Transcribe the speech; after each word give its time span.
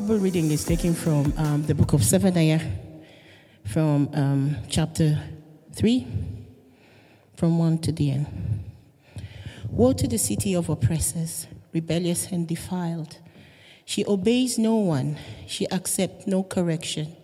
Bible 0.00 0.18
reading 0.18 0.50
is 0.50 0.64
taken 0.64 0.94
from 0.94 1.30
um, 1.36 1.62
the 1.66 1.74
book 1.74 1.92
of 1.92 2.02
Zephaniah, 2.02 2.62
from 3.66 4.08
um, 4.14 4.56
chapter 4.66 5.22
3, 5.74 6.06
from 7.36 7.58
1 7.58 7.78
to 7.80 7.92
the 7.92 8.12
end. 8.12 8.26
Woe 9.68 9.92
to 9.92 10.08
the 10.08 10.16
city 10.16 10.54
of 10.56 10.70
oppressors, 10.70 11.46
rebellious 11.74 12.32
and 12.32 12.48
defiled. 12.48 13.18
She 13.84 14.02
obeys 14.06 14.58
no 14.58 14.76
one, 14.76 15.18
she 15.46 15.70
accepts 15.70 16.26
no 16.26 16.44
correction. 16.44 17.14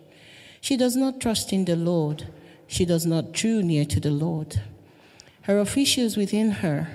She 0.61 0.77
does 0.77 0.95
not 0.95 1.19
trust 1.19 1.51
in 1.51 1.65
the 1.65 1.75
Lord, 1.75 2.27
she 2.67 2.85
does 2.85 3.07
not 3.07 3.31
draw 3.31 3.61
near 3.61 3.85
to 3.85 3.99
the 3.99 4.11
Lord. 4.11 4.61
Her 5.41 5.57
officials 5.57 6.15
within 6.15 6.51
her 6.51 6.89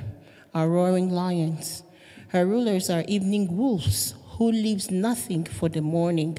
are 0.54 0.68
roaring 0.68 1.10
lions, 1.10 1.82
her 2.28 2.46
rulers 2.46 2.88
are 2.88 3.02
evening 3.08 3.56
wolves 3.56 4.14
who 4.42 4.50
leaves 4.50 4.90
nothing 4.90 5.44
for 5.44 5.68
the 5.68 5.80
morning. 5.80 6.36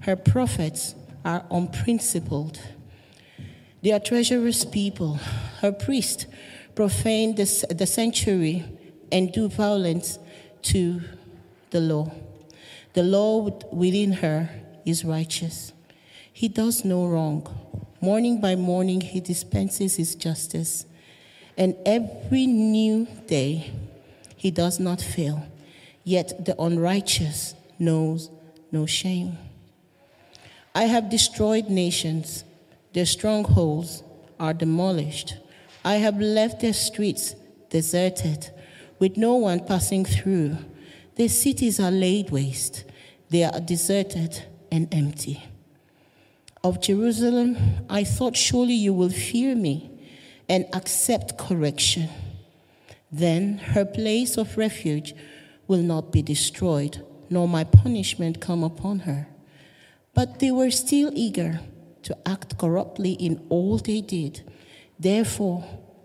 Her 0.00 0.16
prophets 0.16 0.94
are 1.24 1.46
unprincipled. 1.50 2.60
They 3.80 3.92
are 3.92 4.00
treacherous 4.00 4.66
people. 4.66 5.14
Her 5.62 5.72
priests 5.72 6.26
profane 6.74 7.34
the, 7.34 7.46
the 7.70 7.86
sanctuary 7.86 8.64
and 9.10 9.32
do 9.32 9.48
violence 9.48 10.18
to 10.72 11.00
the 11.70 11.80
law. 11.80 12.12
The 12.92 13.02
law 13.02 13.48
within 13.72 14.12
her 14.12 14.50
is 14.84 15.02
righteous. 15.02 15.72
He 16.30 16.48
does 16.48 16.84
no 16.84 17.06
wrong. 17.06 17.48
Morning 18.02 18.42
by 18.42 18.56
morning, 18.56 19.00
he 19.00 19.20
dispenses 19.20 19.96
his 19.96 20.14
justice. 20.14 20.84
And 21.56 21.76
every 21.86 22.46
new 22.46 23.06
day, 23.26 23.72
he 24.36 24.50
does 24.50 24.78
not 24.78 25.00
fail 25.00 25.46
yet 26.04 26.44
the 26.44 26.60
unrighteous 26.60 27.54
knows 27.78 28.30
no 28.70 28.86
shame. 28.86 29.38
I 30.74 30.84
have 30.84 31.10
destroyed 31.10 31.68
nations, 31.68 32.44
their 32.92 33.06
strongholds 33.06 34.02
are 34.40 34.54
demolished. 34.54 35.36
I 35.84 35.96
have 35.96 36.18
left 36.20 36.60
their 36.60 36.72
streets 36.72 37.34
deserted, 37.70 38.50
with 38.98 39.16
no 39.16 39.34
one 39.34 39.66
passing 39.66 40.04
through. 40.04 40.56
Their 41.16 41.28
cities 41.28 41.80
are 41.80 41.90
laid 41.90 42.30
waste, 42.30 42.84
they 43.30 43.44
are 43.44 43.60
deserted 43.60 44.44
and 44.70 44.92
empty. 44.94 45.44
Of 46.64 46.80
Jerusalem, 46.80 47.56
I 47.90 48.04
thought 48.04 48.36
surely 48.36 48.74
you 48.74 48.94
will 48.94 49.10
fear 49.10 49.54
me 49.54 49.90
and 50.48 50.64
accept 50.72 51.36
correction. 51.36 52.08
Then 53.10 53.58
her 53.58 53.84
place 53.84 54.36
of 54.36 54.56
refuge 54.56 55.14
will 55.72 55.80
not 55.80 56.12
be 56.12 56.20
destroyed, 56.20 57.02
nor 57.30 57.48
my 57.48 57.64
punishment 57.64 58.42
come 58.42 58.62
upon 58.62 58.98
her. 59.08 59.26
But 60.12 60.38
they 60.38 60.50
were 60.50 60.70
still 60.70 61.10
eager 61.14 61.60
to 62.02 62.14
act 62.28 62.58
corruptly 62.58 63.12
in 63.12 63.40
all 63.48 63.78
they 63.78 64.02
did. 64.02 64.42
Therefore, 64.98 65.64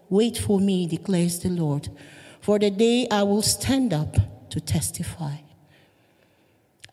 wait 0.09 0.37
for 0.37 0.57
me, 0.61 0.87
declares 0.87 1.39
the 1.39 1.49
Lord, 1.49 1.89
for 2.39 2.57
the 2.57 2.71
day 2.71 3.09
I 3.11 3.23
will 3.23 3.41
stand 3.41 3.91
up 3.91 4.15
to 4.51 4.61
testify. 4.61 5.35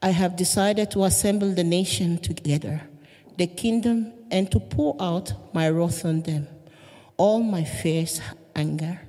I 0.03 0.11
have 0.11 0.35
decided 0.35 0.91
to 0.91 1.05
assemble 1.05 1.55
the 1.55 1.63
nation 1.63 2.19
together, 2.19 2.83
the 3.39 3.47
kingdom, 3.47 4.13
and 4.33 4.51
to 4.51 4.59
pour 4.59 4.97
out 4.99 5.55
my 5.55 5.71
wrath 5.71 6.05
on 6.05 6.23
them, 6.23 6.49
all 7.19 7.39
my 7.39 7.63
fierce 7.63 8.21
anger. 8.57 9.03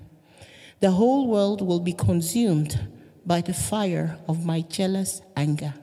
The 0.82 0.92
whole 0.92 1.26
world 1.26 1.64
will 1.64 1.80
be 1.80 1.94
consumed 1.94 2.92
by 3.26 3.42
the 3.42 3.54
fire 3.54 4.18
of 4.28 4.46
my 4.46 4.62
jealous 4.62 5.22
anger. 5.36 5.74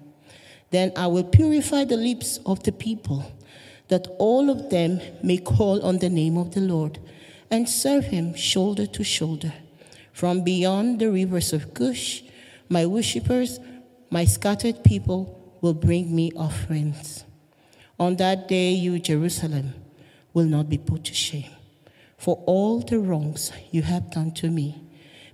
Then 0.70 0.92
I 0.96 1.06
will 1.06 1.24
purify 1.24 1.84
the 1.84 1.96
lips 1.96 2.38
of 2.46 2.62
the 2.62 2.72
people, 2.72 3.32
that 3.88 4.06
all 4.18 4.48
of 4.50 4.70
them 4.70 5.00
may 5.22 5.36
call 5.38 5.84
on 5.84 5.98
the 5.98 6.08
name 6.08 6.36
of 6.36 6.54
the 6.54 6.60
Lord 6.60 6.98
and 7.50 7.68
serve 7.68 8.06
him 8.06 8.34
shoulder 8.34 8.86
to 8.86 9.04
shoulder. 9.04 9.52
From 10.12 10.42
beyond 10.42 10.98
the 10.98 11.10
rivers 11.10 11.52
of 11.52 11.74
Cush, 11.74 12.22
my 12.68 12.86
worshippers, 12.86 13.60
my 14.10 14.24
scattered 14.24 14.82
people, 14.84 15.38
will 15.60 15.74
bring 15.74 16.14
me 16.14 16.32
offerings. 16.36 17.24
On 17.98 18.16
that 18.16 18.48
day, 18.48 18.72
you, 18.72 18.98
Jerusalem, 18.98 19.74
will 20.32 20.46
not 20.46 20.68
be 20.68 20.78
put 20.78 21.04
to 21.04 21.14
shame 21.14 21.50
for 22.22 22.42
all 22.46 22.80
the 22.80 22.98
wrongs 22.98 23.50
you 23.72 23.82
have 23.82 24.10
done 24.10 24.30
to 24.30 24.48
me 24.48 24.81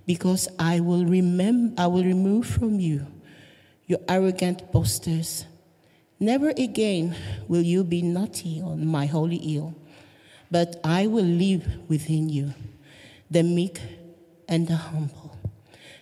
because 0.09 0.47
I 0.57 0.79
will 0.79 1.05
remember 1.05 1.79
I 1.79 1.85
will 1.85 2.03
remove 2.03 2.47
from 2.47 2.79
you 2.79 3.05
your 3.85 3.99
arrogant 4.09 4.71
boasters. 4.71 5.45
Never 6.19 6.49
again 6.49 7.15
will 7.47 7.61
you 7.61 7.83
be 7.83 8.01
naughty 8.01 8.59
on 8.59 8.87
my 8.87 9.05
holy 9.05 9.37
hill, 9.37 9.75
but 10.49 10.79
I 10.83 11.05
will 11.05 11.29
live 11.45 11.87
within 11.87 12.27
you, 12.27 12.55
the 13.29 13.43
meek 13.43 13.79
and 14.47 14.67
the 14.67 14.77
humble. 14.77 15.37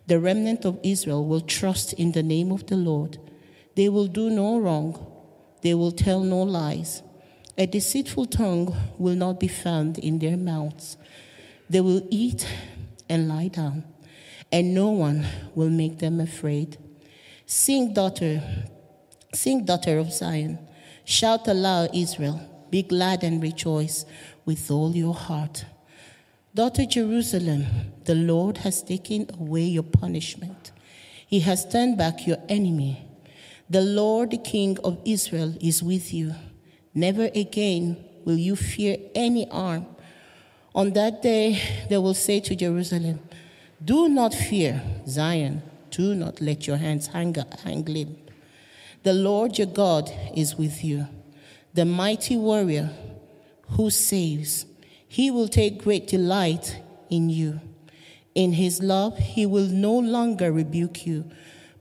The 0.06 0.22
remnant 0.22 0.63
of 0.63 0.79
Israel 0.84 1.25
will 1.25 1.41
trust 1.41 1.91
in 1.91 2.13
the 2.13 2.24
name 2.24 2.50
of 2.53 2.66
the 2.68 2.78
Lord. 2.78 3.18
They 3.75 3.89
will 3.89 4.07
do 4.07 4.29
no 4.29 4.57
wrong, 4.57 5.06
they 5.63 5.74
will 5.74 5.91
tell 5.91 6.22
no 6.22 6.44
lies. 6.44 7.03
A 7.57 7.68
deceitful 7.68 8.28
tongue 8.28 8.74
will 8.97 9.16
not 9.16 9.38
be 9.38 9.50
found 9.50 9.97
in 10.00 10.19
their 10.19 10.38
mouths. 10.38 10.95
They 11.69 11.81
will 11.81 12.07
eat 12.09 12.47
and 13.09 13.28
lie 13.28 13.50
down 13.50 13.84
and 14.51 14.73
no 14.73 14.89
one 14.89 15.25
will 15.55 15.69
make 15.69 15.99
them 15.99 16.19
afraid. 16.19 16.77
Sing, 17.45 17.93
daughter, 17.93 18.41
sing, 19.33 19.65
daughter 19.65 19.97
of 19.99 20.11
Zion. 20.11 20.59
Shout 21.05 21.47
aloud, 21.47 21.89
Israel. 21.93 22.41
Be 22.69 22.83
glad 22.83 23.23
and 23.23 23.41
rejoice 23.41 24.05
with 24.45 24.69
all 24.69 24.95
your 24.95 25.13
heart. 25.13 25.65
Daughter 26.53 26.85
Jerusalem, 26.85 27.65
the 28.05 28.15
Lord 28.15 28.57
has 28.59 28.81
taken 28.81 29.29
away 29.39 29.63
your 29.63 29.83
punishment. 29.83 30.71
He 31.27 31.41
has 31.41 31.69
turned 31.69 31.97
back 31.97 32.25
your 32.25 32.37
enemy. 32.49 33.05
The 33.69 33.81
Lord, 33.81 34.31
the 34.31 34.37
King 34.37 34.77
of 34.83 34.99
Israel, 35.05 35.53
is 35.61 35.83
with 35.83 36.13
you. 36.13 36.33
Never 36.93 37.29
again 37.35 38.03
will 38.25 38.37
you 38.37 38.55
fear 38.55 38.97
any 39.13 39.47
harm. 39.49 39.85
On 40.73 40.91
that 40.93 41.21
day, 41.21 41.61
they 41.89 41.97
will 41.97 42.13
say 42.13 42.39
to 42.39 42.55
Jerusalem, 42.55 43.19
do 43.83 44.09
not 44.09 44.33
fear, 44.33 44.81
Zion. 45.07 45.61
Do 45.91 46.15
not 46.15 46.41
let 46.41 46.67
your 46.67 46.77
hands 46.77 47.07
hang, 47.07 47.35
hang 47.63 47.85
limp. 47.85 48.31
The 49.03 49.13
Lord 49.13 49.57
your 49.57 49.67
God 49.67 50.11
is 50.35 50.55
with 50.55 50.83
you, 50.83 51.07
the 51.73 51.85
mighty 51.85 52.35
warrior 52.35 52.89
who 53.69 53.89
saves. 53.89 54.65
He 55.07 55.31
will 55.31 55.47
take 55.47 55.83
great 55.83 56.07
delight 56.07 56.81
in 57.09 57.29
you. 57.29 57.61
In 58.35 58.53
his 58.53 58.83
love, 58.83 59.17
he 59.17 59.45
will 59.45 59.67
no 59.67 59.97
longer 59.97 60.51
rebuke 60.51 61.07
you, 61.07 61.25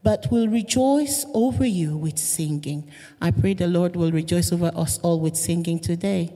but 0.02 0.30
will 0.30 0.48
rejoice 0.48 1.26
over 1.34 1.66
you 1.66 1.96
with 1.96 2.18
singing. 2.18 2.90
I 3.20 3.30
pray 3.30 3.54
the 3.54 3.66
Lord 3.66 3.96
will 3.96 4.12
rejoice 4.12 4.52
over 4.52 4.70
us 4.74 4.98
all 5.00 5.20
with 5.20 5.36
singing 5.36 5.80
today. 5.80 6.32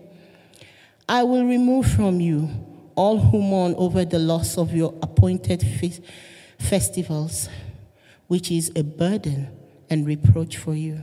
I 1.09 1.23
will 1.23 1.45
remove 1.45 1.87
from 1.87 2.21
you 2.21 2.51
all 3.01 3.17
who 3.17 3.41
mourn 3.41 3.75
over 3.79 4.05
the 4.05 4.19
loss 4.19 4.59
of 4.59 4.75
your 4.75 4.93
appointed 5.01 5.65
festivals, 6.59 7.49
which 8.27 8.51
is 8.51 8.71
a 8.77 8.83
burden 8.85 9.49
and 9.89 10.07
reproach 10.07 10.59
for 10.59 10.75
you. 10.75 11.03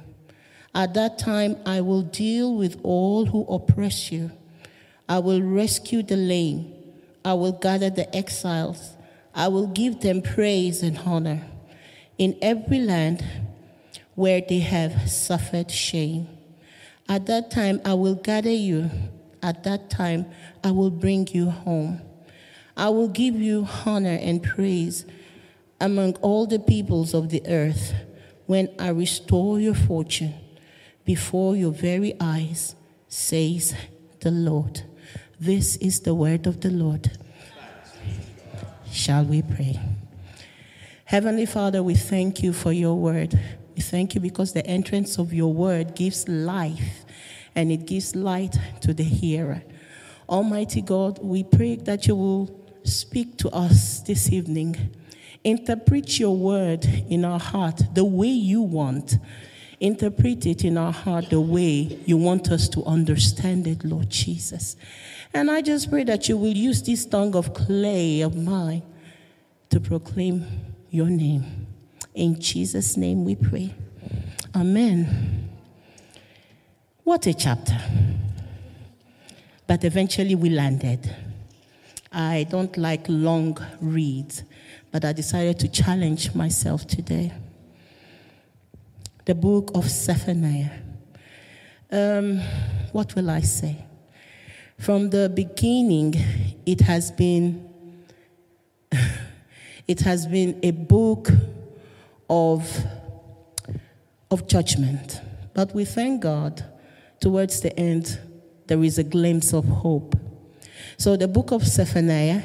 At 0.75 0.93
that 0.93 1.17
time, 1.17 1.57
I 1.65 1.81
will 1.81 2.03
deal 2.03 2.53
with 2.55 2.79
all 2.83 3.25
who 3.25 3.47
oppress 3.47 4.11
you. 4.11 4.29
I 5.09 5.17
will 5.17 5.41
rescue 5.41 6.03
the 6.03 6.17
lame. 6.17 6.71
I 7.25 7.33
will 7.33 7.53
gather 7.53 7.89
the 7.89 8.15
exiles. 8.15 8.91
I 9.33 9.47
will 9.47 9.65
give 9.65 10.01
them 10.01 10.21
praise 10.21 10.83
and 10.83 10.99
honor 10.99 11.41
in 12.19 12.37
every 12.43 12.77
land 12.77 13.25
where 14.13 14.43
they 14.47 14.59
have 14.59 15.09
suffered 15.09 15.71
shame. 15.71 16.27
At 17.09 17.25
that 17.25 17.49
time, 17.49 17.81
I 17.83 17.95
will 17.95 18.13
gather 18.13 18.51
you 18.51 18.91
at 19.47 19.63
that 19.63 19.89
time 19.89 20.25
I 20.61 20.71
will 20.71 20.91
bring 20.91 21.25
you 21.31 21.49
home. 21.49 22.01
I 22.75 22.89
will 22.89 23.07
give 23.07 23.35
you 23.35 23.65
honor 23.85 24.19
and 24.21 24.43
praise 24.43 25.05
among 25.79 26.15
all 26.17 26.45
the 26.45 26.59
peoples 26.59 27.13
of 27.13 27.29
the 27.29 27.41
earth 27.47 27.93
when 28.45 28.69
I 28.77 28.89
restore 28.89 29.59
your 29.59 29.73
fortune 29.73 30.33
before 31.05 31.55
your 31.55 31.71
very 31.71 32.13
eyes, 32.19 32.75
says 33.07 33.73
the 34.19 34.31
Lord. 34.31 34.81
This 35.39 35.77
is 35.77 36.01
the 36.01 36.13
word 36.13 36.45
of 36.45 36.59
the 36.59 36.69
Lord. 36.69 37.17
Shall 38.91 39.23
we 39.23 39.43
pray? 39.43 39.79
Heavenly 41.05 41.45
Father, 41.45 41.81
we 41.81 41.95
thank 41.95 42.43
you 42.43 42.51
for 42.51 42.73
your 42.73 42.95
word. 42.95 43.39
We 43.75 43.81
thank 43.81 44.13
you 44.13 44.19
because 44.19 44.51
the 44.51 44.65
entrance 44.67 45.17
of 45.17 45.33
your 45.33 45.53
word 45.53 45.95
gives 45.95 46.27
life 46.27 47.05
and 47.57 47.71
it 47.71 47.87
gives 47.87 48.15
light 48.15 48.55
to 48.81 48.93
the 48.93 49.03
hearer. 49.03 49.63
Almighty 50.29 50.81
God, 50.81 51.17
we 51.21 51.43
pray 51.43 51.75
that 51.75 52.05
you 52.05 52.15
will 52.15 52.63
speak 52.83 53.35
to 53.39 53.49
us 53.49 53.99
this 54.01 54.31
evening. 54.31 54.95
Interpret 55.43 56.19
your 56.19 56.37
word 56.37 56.85
in 56.85 57.25
our 57.25 57.39
heart 57.39 57.81
the 57.95 58.05
way 58.05 58.27
you 58.27 58.61
want. 58.61 59.17
Interpret 59.79 60.45
it 60.45 60.63
in 60.63 60.77
our 60.77 60.91
heart 60.91 61.31
the 61.31 61.41
way 61.41 61.99
you 62.05 62.17
want 62.17 62.51
us 62.51 62.69
to 62.69 62.83
understand 62.85 63.65
it, 63.65 63.83
Lord 63.83 64.09
Jesus. 64.09 64.75
And 65.33 65.49
I 65.49 65.61
just 65.61 65.89
pray 65.89 66.03
that 66.03 66.29
you 66.29 66.37
will 66.37 66.55
use 66.55 66.83
this 66.83 67.07
tongue 67.07 67.35
of 67.35 67.55
clay 67.55 68.21
of 68.21 68.35
mine 68.35 68.83
to 69.71 69.79
proclaim 69.79 70.45
your 70.91 71.07
name. 71.07 71.65
In 72.13 72.39
Jesus' 72.39 72.97
name 72.97 73.25
we 73.25 73.35
pray. 73.35 73.73
Amen. 74.55 75.36
What 77.07 77.25
a 77.25 77.33
chapter. 77.33 77.79
But 79.65 79.85
eventually 79.85 80.35
we 80.35 80.49
landed. 80.49 81.09
I 82.11 82.45
don't 82.49 82.75
like 82.75 83.05
long 83.07 83.57
reads, 83.79 84.43
but 84.91 85.05
I 85.05 85.13
decided 85.13 85.57
to 85.59 85.69
challenge 85.69 86.35
myself 86.35 86.85
today. 86.85 87.31
The 89.23 89.35
book 89.35 89.71
of 89.73 89.89
Zephaniah. 89.89 90.79
Um, 91.89 92.41
what 92.91 93.15
will 93.15 93.29
I 93.29 93.39
say? 93.39 93.85
From 94.77 95.09
the 95.09 95.29
beginning, 95.33 96.13
it 96.65 96.81
has 96.81 97.11
been 97.11 97.69
it 99.87 100.01
has 100.01 100.27
been 100.27 100.59
a 100.61 100.71
book 100.71 101.29
of, 102.29 102.69
of 104.29 104.45
judgment. 104.45 105.21
But 105.53 105.73
we 105.73 105.85
thank 105.85 106.21
God, 106.21 106.65
towards 107.19 107.61
the 107.61 107.77
end, 107.79 108.19
there 108.67 108.83
is 108.83 108.97
a 108.97 109.03
glimpse 109.03 109.53
of 109.53 109.65
hope. 109.65 110.15
So 110.97 111.15
the 111.15 111.27
book 111.27 111.51
of 111.51 111.63
Zephaniah 111.65 112.41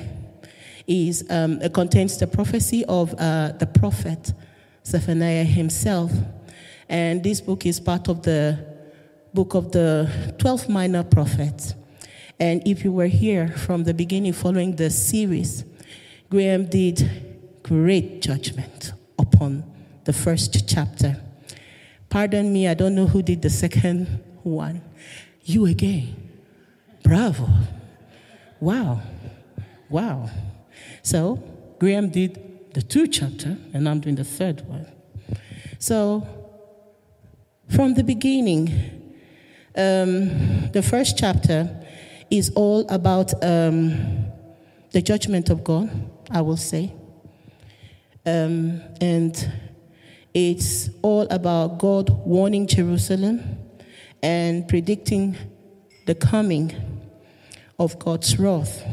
is, 0.87 1.25
um, 1.31 1.61
contains 1.71 2.19
the 2.19 2.27
prophecy 2.27 2.85
of 2.87 3.15
uh, 3.19 3.53
the 3.53 3.67
prophet 3.67 4.33
Zephaniah 4.85 5.45
himself. 5.45 6.13
And 6.89 7.23
this 7.23 7.41
book 7.41 7.67
is 7.67 7.81
part 7.81 8.09
of 8.09 8.23
the 8.23 8.59
book 9.33 9.55
of 9.55 9.73
the 9.73 10.35
12 10.39 10.69
minor 10.69 11.03
prophets. 11.03 11.75
And 12.39 12.67
if 12.67 12.85
you 12.85 12.93
were 12.93 13.07
here 13.07 13.49
from 13.49 13.85
the 13.85 13.95
beginning 13.95 14.33
following 14.33 14.77
the 14.77 14.91
series, 14.91 15.65
Graham 16.29 16.67
did 16.67 17.09
great 17.63 18.21
judgment 18.21 18.93
upon 19.19 19.65
the 20.05 20.13
first 20.13 20.69
chapter. 20.69 21.21
Pardon 22.09 22.53
me, 22.53 22.69
I 22.69 22.75
don't 22.75 22.95
know 22.95 23.07
who 23.07 23.23
did 23.23 23.43
the 23.43 23.51
second 23.51 24.23
one. 24.45 24.83
You 25.43 25.67
again. 25.67 26.31
Bravo. 27.03 27.49
Wow. 28.61 29.01
Wow. 29.89 30.31
So, 31.03 31.43
Graham 31.79 32.11
did 32.11 32.73
the 32.75 32.83
two 32.83 33.07
chapter, 33.07 33.57
and 33.75 33.89
I'm 33.89 34.01
doing 34.01 34.15
the 34.15 34.25
third 34.25 34.63
one. 34.69 34.87
So, 35.79 36.27
from 37.69 37.95
the 37.95 38.05
beginning, 38.05 38.69
um, 39.77 40.71
the 40.71 40.83
first 40.83 41.19
chapter 41.19 41.85
is 42.31 42.51
all 42.55 42.87
about 42.89 43.33
um, 43.45 44.27
the 44.93 45.03
judgment 45.03 45.51
of 45.51 45.65
God, 45.65 45.91
I 46.31 46.41
will 46.41 46.57
say. 46.57 46.95
Um, 48.25 48.81
and 49.01 49.53
it's 50.33 50.89
all 51.03 51.27
about 51.31 51.79
God 51.79 52.11
warning 52.25 52.67
Jerusalem 52.67 53.59
and 54.23 54.69
predicting 54.69 55.37
the 56.07 56.15
coming 56.15 56.75
of 57.79 57.99
God's 57.99 58.39
wrath. 58.39 58.85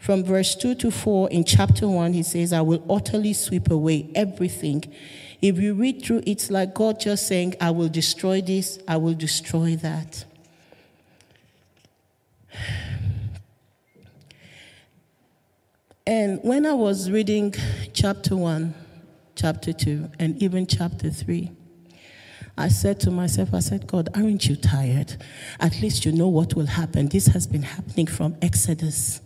From 0.00 0.24
verse 0.24 0.56
2 0.56 0.74
to 0.76 0.90
4 0.90 1.30
in 1.30 1.44
chapter 1.44 1.86
1, 1.86 2.12
he 2.12 2.24
says, 2.24 2.52
I 2.52 2.60
will 2.60 2.84
utterly 2.90 3.32
sweep 3.32 3.70
away 3.70 4.10
everything. 4.16 4.84
If 5.40 5.58
you 5.58 5.74
read 5.74 6.02
through, 6.02 6.24
it's 6.26 6.50
like 6.50 6.74
God 6.74 6.98
just 6.98 7.26
saying, 7.28 7.54
I 7.60 7.70
will 7.70 7.88
destroy 7.88 8.40
this, 8.40 8.80
I 8.88 8.96
will 8.96 9.14
destroy 9.14 9.76
that. 9.76 10.24
And 16.04 16.40
when 16.42 16.66
I 16.66 16.74
was 16.74 17.10
reading 17.10 17.54
chapter 17.92 18.36
1, 18.36 18.74
chapter 19.36 19.72
2, 19.72 20.10
and 20.18 20.42
even 20.42 20.66
chapter 20.66 21.10
3, 21.10 21.52
I 22.56 22.68
said 22.68 23.00
to 23.00 23.10
myself, 23.10 23.54
I 23.54 23.60
said, 23.60 23.86
God, 23.86 24.08
aren't 24.14 24.46
you 24.46 24.56
tired? 24.56 25.16
At 25.58 25.80
least 25.80 26.04
you 26.04 26.12
know 26.12 26.28
what 26.28 26.54
will 26.54 26.66
happen. 26.66 27.08
This 27.08 27.26
has 27.28 27.46
been 27.46 27.62
happening 27.62 28.06
from 28.06 28.36
Exodus 28.42 29.20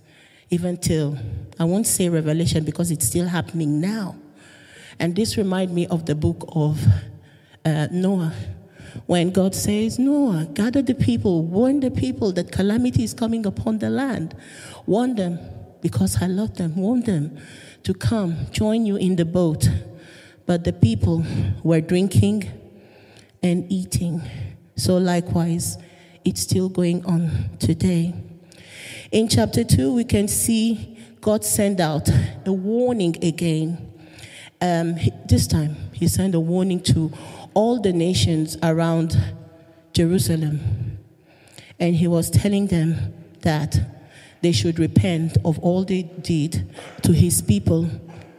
even 0.50 0.76
till, 0.76 1.18
I 1.58 1.64
won't 1.64 1.86
say 1.86 2.08
Revelation 2.08 2.64
because 2.64 2.90
it's 2.90 3.06
still 3.06 3.26
happening 3.26 3.80
now. 3.80 4.16
And 4.98 5.14
this 5.16 5.36
reminds 5.36 5.72
me 5.72 5.86
of 5.88 6.06
the 6.06 6.14
book 6.14 6.44
of 6.54 6.84
uh, 7.64 7.88
Noah. 7.90 8.32
When 9.06 9.30
God 9.30 9.54
says, 9.54 9.98
Noah, 9.98 10.46
gather 10.46 10.82
the 10.82 10.94
people, 10.94 11.42
warn 11.42 11.80
the 11.80 11.90
people 11.90 12.32
that 12.32 12.52
calamity 12.52 13.02
is 13.04 13.12
coming 13.12 13.44
upon 13.44 13.78
the 13.78 13.90
land. 13.90 14.34
Warn 14.86 15.16
them 15.16 15.38
because 15.82 16.22
I 16.22 16.28
love 16.28 16.56
them, 16.56 16.76
warn 16.76 17.02
them 17.02 17.36
to 17.82 17.92
come, 17.92 18.46
join 18.50 18.86
you 18.86 18.96
in 18.96 19.16
the 19.16 19.24
boat. 19.24 19.68
But 20.46 20.64
the 20.64 20.72
people 20.72 21.24
were 21.64 21.80
drinking 21.80 22.50
and 23.46 23.70
eating. 23.70 24.20
So, 24.76 24.96
likewise, 24.96 25.78
it's 26.24 26.42
still 26.42 26.68
going 26.68 27.04
on 27.06 27.50
today. 27.58 28.14
In 29.12 29.28
chapter 29.28 29.64
2, 29.64 29.94
we 29.94 30.04
can 30.04 30.28
see 30.28 30.98
God 31.20 31.44
send 31.44 31.80
out 31.80 32.08
a 32.44 32.52
warning 32.52 33.16
again. 33.24 33.92
Um, 34.60 34.96
this 35.26 35.46
time, 35.46 35.76
He 35.92 36.08
sent 36.08 36.34
a 36.34 36.40
warning 36.40 36.80
to 36.84 37.12
all 37.54 37.80
the 37.80 37.92
nations 37.92 38.58
around 38.62 39.16
Jerusalem. 39.92 40.98
And 41.78 41.94
He 41.94 42.08
was 42.08 42.28
telling 42.28 42.66
them 42.66 43.14
that 43.42 43.78
they 44.42 44.52
should 44.52 44.78
repent 44.78 45.38
of 45.44 45.58
all 45.60 45.84
they 45.84 46.02
did 46.02 46.74
to 47.02 47.12
His 47.12 47.40
people. 47.40 47.88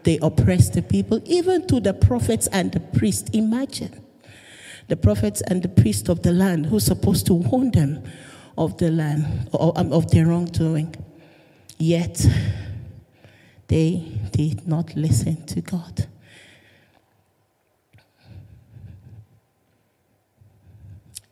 They 0.03 0.19
oppressed 0.21 0.73
the 0.73 0.81
people, 0.81 1.21
even 1.25 1.65
to 1.67 1.79
the 1.79 1.93
prophets 1.93 2.47
and 2.47 2.71
the 2.71 2.79
priests. 2.79 3.29
Imagine 3.31 4.06
the 4.87 4.95
prophets 4.95 5.41
and 5.41 5.61
the 5.61 5.67
priests 5.67 6.09
of 6.09 6.23
the 6.23 6.31
land 6.31 6.67
who's 6.67 6.85
supposed 6.85 7.25
to 7.27 7.33
warn 7.33 7.71
them 7.71 8.03
of 8.57 8.77
the 8.77 8.89
land, 8.89 9.49
um, 9.59 9.91
of 9.93 10.09
their 10.11 10.27
wrongdoing. 10.27 10.95
Yet, 11.77 12.25
they 13.67 14.19
did 14.31 14.67
not 14.67 14.95
listen 14.95 15.45
to 15.47 15.61
God. 15.61 16.07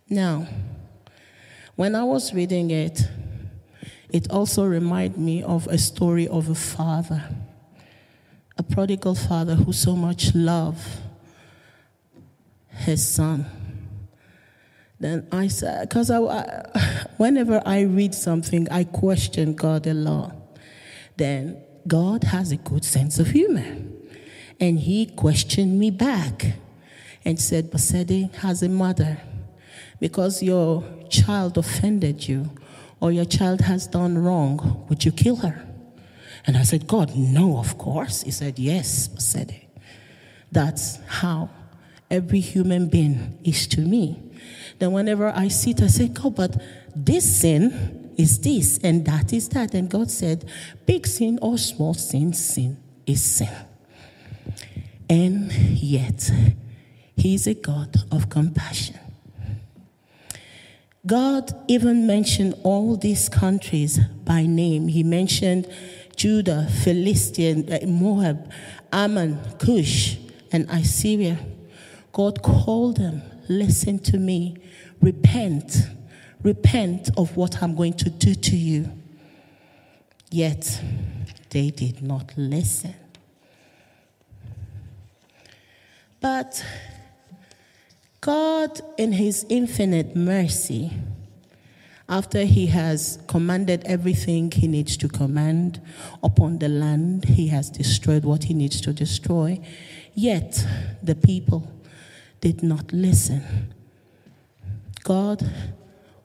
Now, 0.07 0.47
when 1.75 1.95
I 1.95 2.03
was 2.03 2.33
reading 2.33 2.69
it, 2.69 3.01
it 4.09 4.29
also 4.29 4.65
reminded 4.65 5.17
me 5.17 5.41
of 5.41 5.67
a 5.67 5.77
story 5.77 6.27
of 6.27 6.49
a 6.49 6.55
father, 6.55 7.23
a 8.57 8.63
prodigal 8.63 9.15
father 9.15 9.55
who 9.55 9.73
so 9.73 9.95
much 9.95 10.35
loved 10.35 10.87
his 12.75 13.07
son. 13.07 13.45
Then 14.99 15.27
I 15.31 15.47
said, 15.47 15.89
because 15.89 16.09
I, 16.09 16.19
I, 16.19 17.05
whenever 17.17 17.61
I 17.65 17.81
read 17.81 18.15
something, 18.15 18.67
I 18.69 18.85
question 18.85 19.55
God 19.55 19.87
a 19.87 19.93
lot. 19.93 20.35
Then 21.17 21.61
God 21.87 22.25
has 22.25 22.51
a 22.51 22.57
good 22.57 22.85
sense 22.85 23.19
of 23.19 23.27
humor. 23.27 23.77
And 24.59 24.79
he 24.79 25.05
questioned 25.05 25.77
me 25.77 25.91
back 25.91 26.45
and 27.25 27.39
said, 27.39 27.71
Bosede 27.71 28.33
has 28.35 28.63
a 28.63 28.69
mother. 28.69 29.17
Because 29.99 30.41
your 30.41 30.83
child 31.09 31.57
offended 31.57 32.27
you 32.27 32.51
or 32.99 33.11
your 33.11 33.25
child 33.25 33.61
has 33.61 33.87
done 33.87 34.17
wrong, 34.17 34.85
would 34.89 35.03
you 35.03 35.11
kill 35.11 35.37
her? 35.37 35.65
And 36.47 36.57
I 36.57 36.63
said, 36.63 36.87
God, 36.87 37.15
no, 37.15 37.57
of 37.57 37.77
course. 37.77 38.21
He 38.21 38.31
said, 38.31 38.59
Yes, 38.59 39.07
Bosede. 39.07 39.65
That's 40.51 40.99
how 41.07 41.49
every 42.09 42.39
human 42.39 42.87
being 42.87 43.37
is 43.43 43.67
to 43.67 43.81
me. 43.81 44.21
Then 44.79 44.91
whenever 44.91 45.31
I 45.35 45.47
sit, 45.47 45.81
I 45.81 45.87
say, 45.87 46.07
God, 46.07 46.35
but 46.35 46.61
this 46.95 47.41
sin 47.41 48.13
is 48.17 48.39
this 48.39 48.79
and 48.83 49.05
that 49.05 49.33
is 49.33 49.49
that. 49.49 49.73
And 49.73 49.89
God 49.89 50.11
said, 50.11 50.49
big 50.85 51.07
sin 51.07 51.39
or 51.41 51.57
small 51.57 51.93
sin, 51.93 52.33
sin 52.33 52.77
is 53.05 53.23
sin. 53.23 53.49
And 55.09 55.51
yet, 55.51 56.31
He 57.15 57.35
is 57.35 57.47
a 57.47 57.53
God 57.53 57.95
of 58.11 58.29
compassion. 58.29 58.99
God 61.05 61.53
even 61.67 62.07
mentioned 62.07 62.55
all 62.63 62.95
these 62.95 63.29
countries 63.29 63.99
by 64.23 64.47
name. 64.47 64.87
He 64.87 65.03
mentioned 65.03 65.67
Judah, 66.15 66.67
Philistine, 66.83 67.71
uh, 67.71 67.85
Moab, 67.85 68.51
Ammon, 68.91 69.39
Cush, 69.59 70.17
and 70.51 70.67
Assyria. 70.69 71.37
God 72.15 72.41
called 72.41 72.95
them, 72.95 73.23
listen 73.49 73.99
to 73.99 74.17
me, 74.17 74.55
repent, 75.01 75.89
repent 76.43 77.09
of 77.17 77.35
what 77.35 77.61
I'm 77.61 77.75
going 77.75 77.91
to 77.95 78.09
do 78.09 78.33
to 78.33 78.55
you. 78.55 78.89
Yet 80.31 80.81
they 81.49 81.71
did 81.71 82.01
not 82.01 82.31
listen. 82.37 82.95
But 86.21 86.63
God, 88.21 88.79
in 88.97 89.11
His 89.11 89.45
infinite 89.49 90.15
mercy, 90.15 90.93
after 92.07 92.45
He 92.45 92.67
has 92.67 93.19
commanded 93.27 93.83
everything 93.83 94.51
He 94.51 94.69
needs 94.69 94.95
to 94.97 95.09
command 95.09 95.81
upon 96.23 96.59
the 96.59 96.69
land, 96.69 97.25
He 97.25 97.49
has 97.49 97.69
destroyed 97.69 98.23
what 98.23 98.45
He 98.45 98.53
needs 98.53 98.79
to 98.79 98.93
destroy. 98.93 99.59
Yet 100.13 100.65
the 101.03 101.15
people 101.15 101.74
did 102.45 102.61
not 102.61 102.93
listen. 102.93 103.73
God, 105.03 105.41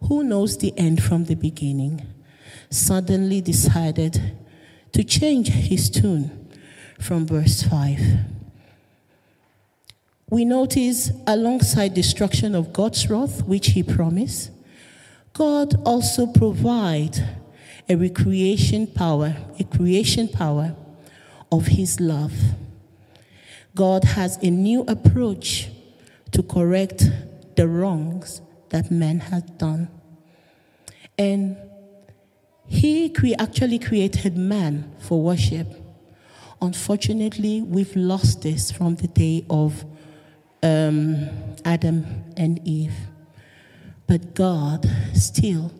who 0.02 0.22
knows 0.22 0.58
the 0.58 0.74
end 0.76 1.02
from 1.02 1.24
the 1.24 1.34
beginning, 1.34 2.06
suddenly 2.68 3.40
decided 3.40 4.36
to 4.92 5.02
change 5.02 5.48
his 5.48 5.88
tune 5.88 6.46
from 7.00 7.26
verse 7.26 7.62
5. 7.62 8.00
We 10.28 10.44
notice 10.44 11.10
alongside 11.26 11.94
destruction 11.94 12.54
of 12.54 12.74
God's 12.74 13.08
wrath, 13.08 13.42
which 13.44 13.68
he 13.68 13.82
promised, 13.82 14.50
God 15.32 15.80
also 15.86 16.26
provide 16.26 17.16
a 17.88 17.96
recreation 17.96 18.86
power, 18.88 19.36
a 19.58 19.64
creation 19.64 20.28
power 20.28 20.76
of 21.50 21.68
his 21.68 21.98
love. 21.98 22.34
God 23.74 24.04
has 24.04 24.36
a 24.42 24.50
new 24.50 24.82
approach 24.82 25.70
to 26.32 26.42
correct 26.42 27.04
the 27.56 27.68
wrongs 27.68 28.40
that 28.70 28.90
man 28.90 29.20
has 29.20 29.42
done. 29.42 29.88
And 31.18 31.56
he 32.66 33.12
actually 33.38 33.78
created 33.78 34.36
man 34.36 34.94
for 35.00 35.20
worship. 35.20 35.66
Unfortunately, 36.62 37.62
we've 37.62 37.94
lost 37.96 38.42
this 38.42 38.70
from 38.70 38.96
the 38.96 39.08
day 39.08 39.44
of 39.50 39.84
um, 40.62 41.28
Adam 41.64 42.24
and 42.36 42.60
Eve. 42.66 42.94
But 44.06 44.34
God 44.34 44.88
still 45.14 45.72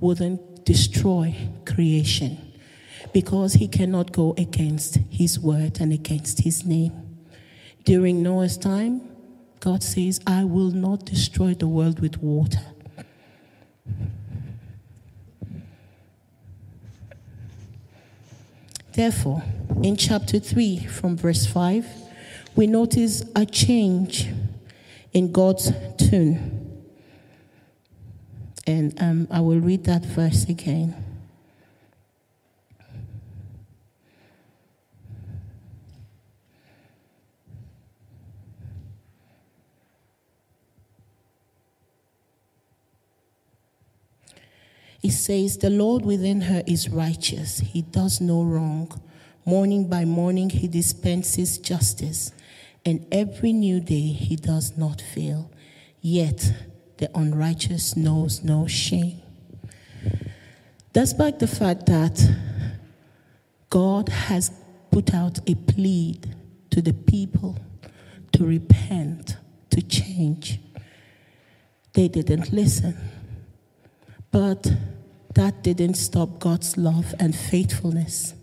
wouldn't 0.00 0.64
destroy 0.64 1.36
creation 1.64 2.38
because 3.12 3.54
he 3.54 3.68
cannot 3.68 4.12
go 4.12 4.34
against 4.38 4.98
his 5.10 5.38
word 5.38 5.80
and 5.80 5.92
against 5.92 6.40
his 6.40 6.64
name. 6.64 6.92
During 7.84 8.22
Noah's 8.22 8.56
time, 8.56 9.02
God 9.62 9.84
says, 9.84 10.20
I 10.26 10.42
will 10.42 10.72
not 10.72 11.04
destroy 11.04 11.54
the 11.54 11.68
world 11.68 12.00
with 12.00 12.20
water. 12.20 12.58
Therefore, 18.94 19.44
in 19.80 19.96
chapter 19.96 20.40
3, 20.40 20.86
from 20.86 21.16
verse 21.16 21.46
5, 21.46 21.86
we 22.56 22.66
notice 22.66 23.22
a 23.36 23.46
change 23.46 24.30
in 25.12 25.30
God's 25.30 25.70
tune. 25.96 26.82
And 28.66 29.00
um, 29.00 29.28
I 29.30 29.38
will 29.38 29.60
read 29.60 29.84
that 29.84 30.04
verse 30.04 30.42
again. 30.48 31.01
Says, 45.12 45.58
The 45.58 45.70
Lord 45.70 46.04
within 46.04 46.42
her 46.42 46.62
is 46.66 46.88
righteous. 46.88 47.60
He 47.60 47.82
does 47.82 48.20
no 48.20 48.42
wrong. 48.42 49.00
Morning 49.44 49.88
by 49.88 50.04
morning, 50.04 50.50
he 50.50 50.66
dispenses 50.66 51.58
justice. 51.58 52.32
And 52.84 53.06
every 53.12 53.52
new 53.52 53.80
day, 53.80 54.08
he 54.08 54.34
does 54.34 54.76
not 54.76 55.00
fail. 55.00 55.50
Yet, 56.00 56.52
the 56.96 57.10
unrighteous 57.16 57.96
knows 57.96 58.42
no 58.42 58.66
shame. 58.66 59.20
Despite 60.92 61.38
the 61.38 61.46
fact 61.46 61.86
that 61.86 62.20
God 63.70 64.08
has 64.08 64.50
put 64.90 65.14
out 65.14 65.38
a 65.48 65.54
plea 65.54 66.20
to 66.70 66.82
the 66.82 66.92
people 66.92 67.58
to 68.32 68.44
repent, 68.44 69.36
to 69.70 69.80
change, 69.82 70.60
they 71.94 72.08
didn't 72.08 72.52
listen. 72.52 72.96
But 74.30 74.72
that 75.34 75.62
didn't 75.62 75.94
stop 75.94 76.38
God's 76.38 76.76
love 76.76 77.14
and 77.18 77.34
faithfulness. 77.34 78.34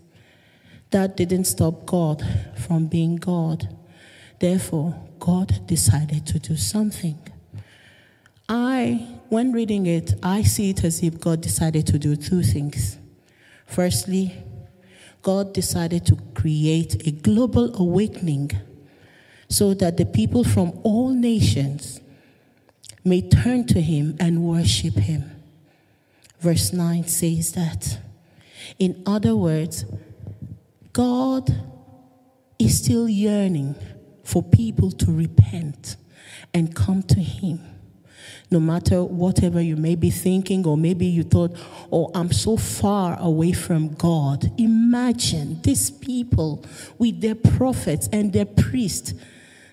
That 0.90 1.16
didn't 1.16 1.44
stop 1.44 1.86
God 1.86 2.24
from 2.56 2.86
being 2.86 3.16
God. 3.16 3.76
Therefore, 4.40 5.00
God 5.18 5.66
decided 5.66 6.26
to 6.26 6.38
do 6.38 6.56
something. 6.56 7.18
I, 8.48 9.06
when 9.28 9.52
reading 9.52 9.86
it, 9.86 10.14
I 10.22 10.42
see 10.42 10.70
it 10.70 10.82
as 10.82 11.02
if 11.02 11.20
God 11.20 11.40
decided 11.40 11.86
to 11.88 11.98
do 11.98 12.16
two 12.16 12.42
things. 12.42 12.98
Firstly, 13.66 14.34
God 15.22 15.52
decided 15.52 16.04
to 16.06 16.16
create 16.34 17.06
a 17.06 17.12
global 17.12 17.76
awakening 17.76 18.50
so 19.48 19.74
that 19.74 19.96
the 19.96 20.06
people 20.06 20.42
from 20.42 20.72
all 20.82 21.10
nations 21.10 22.00
may 23.04 23.20
turn 23.28 23.66
to 23.66 23.80
Him 23.80 24.16
and 24.18 24.42
worship 24.42 24.94
Him. 24.94 25.39
Verse 26.40 26.72
9 26.72 27.06
says 27.06 27.52
that. 27.52 27.98
In 28.78 29.02
other 29.06 29.36
words, 29.36 29.84
God 30.92 31.50
is 32.58 32.78
still 32.78 33.08
yearning 33.08 33.74
for 34.24 34.42
people 34.42 34.90
to 34.90 35.12
repent 35.12 35.96
and 36.54 36.74
come 36.74 37.02
to 37.04 37.20
Him. 37.20 37.60
No 38.50 38.58
matter 38.58 39.04
whatever 39.04 39.60
you 39.60 39.76
may 39.76 39.94
be 39.94 40.10
thinking, 40.10 40.66
or 40.66 40.76
maybe 40.76 41.06
you 41.06 41.22
thought, 41.22 41.56
oh, 41.92 42.10
I'm 42.14 42.32
so 42.32 42.56
far 42.56 43.16
away 43.20 43.52
from 43.52 43.94
God. 43.94 44.50
Imagine 44.58 45.60
these 45.62 45.90
people 45.90 46.64
with 46.98 47.20
their 47.20 47.36
prophets 47.36 48.08
and 48.12 48.32
their 48.32 48.46
priests 48.46 49.14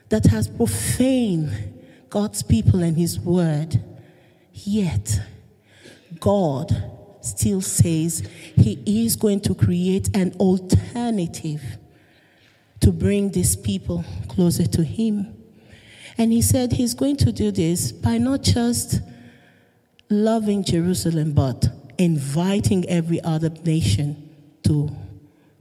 that 0.10 0.26
has 0.28 0.48
profaned 0.48 1.52
God's 2.10 2.44
people 2.44 2.84
and 2.84 2.96
His 2.96 3.20
word. 3.20 3.82
Yet, 4.54 5.22
God 6.20 6.72
still 7.22 7.62
says 7.62 8.28
He 8.56 9.06
is 9.06 9.16
going 9.16 9.42
to 9.42 9.56
create 9.56 10.16
an 10.16 10.34
alternative 10.40 11.62
to 12.80 12.92
bring 12.92 13.32
these 13.32 13.56
people 13.56 14.04
closer 14.28 14.66
to 14.66 14.84
Him. 14.84 15.36
And 16.18 16.32
He 16.32 16.42
said 16.42 16.74
He's 16.74 16.94
going 16.94 17.18
to 17.18 17.32
do 17.32 17.52
this 17.52 17.92
by 17.92 18.18
not 18.18 18.42
just 18.44 19.02
loving 20.10 20.64
Jerusalem, 20.64 21.34
but 21.34 21.68
inviting 21.98 22.88
every 22.90 23.22
other 23.22 23.50
nation 23.50 24.30
to, 24.64 24.96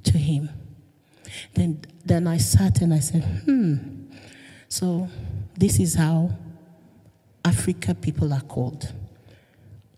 to 0.04 0.18
Him. 0.18 0.50
Then, 1.54 1.82
then 2.04 2.26
I 2.26 2.38
sat 2.38 2.80
and 2.80 2.94
I 2.94 3.00
said, 3.00 3.22
hmm, 3.44 3.76
so 4.68 5.08
this 5.56 5.80
is 5.80 5.94
how 5.94 6.30
Africa 7.44 7.94
people 7.94 8.32
are 8.32 8.40
called 8.40 8.92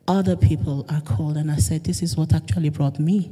other 0.09 0.35
people 0.35 0.87
are 0.89 1.03
called. 1.03 1.37
And 1.37 1.51
I 1.51 1.57
said, 1.57 1.85
This 1.85 2.03
is 2.03 2.17
what 2.17 2.35
actually 2.35 2.71
brought 2.71 2.99
me 2.99 3.31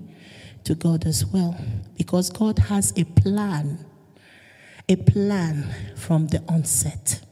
to 0.64 0.74
God 0.74 1.06
as 1.06 1.24
well. 1.26 1.58
Because 1.96 2.30
God 2.30 2.58
has 2.58 2.92
a 2.96 3.04
plan, 3.04 3.84
a 4.88 4.96
plan 4.96 5.74
from 5.96 6.28
the 6.28 6.44
onset. 6.48 7.22